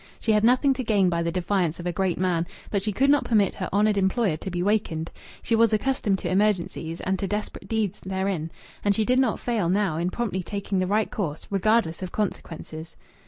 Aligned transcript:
She 0.19 0.31
had 0.31 0.43
nothing 0.43 0.73
to 0.73 0.83
gain 0.83 1.09
by 1.09 1.21
the 1.21 1.31
defiance 1.31 1.79
of 1.79 1.85
a 1.85 1.91
great 1.91 2.17
man, 2.17 2.47
but 2.71 2.81
she 2.81 2.91
could 2.91 3.11
not 3.11 3.23
permit 3.23 3.53
her 3.53 3.69
honoured 3.71 3.99
employer 3.99 4.35
to 4.37 4.49
be 4.49 4.63
wakened. 4.63 5.11
She 5.43 5.55
was 5.55 5.73
accustomed 5.73 6.17
to 6.21 6.31
emergencies, 6.31 7.01
and 7.01 7.19
to 7.19 7.27
desperate 7.27 7.67
deeds 7.67 7.99
therein, 8.03 8.49
and 8.83 8.95
she 8.95 9.05
did 9.05 9.19
not 9.19 9.39
fail 9.39 9.69
now 9.69 9.97
in 9.97 10.09
promptly 10.09 10.41
taking 10.41 10.79
the 10.79 10.87
right 10.87 11.11
course, 11.11 11.45
regardless 11.51 12.01
of 12.01 12.11
consequences. 12.11 12.95